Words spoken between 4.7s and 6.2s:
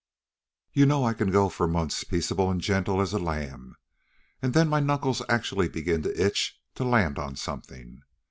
knuckles actually begin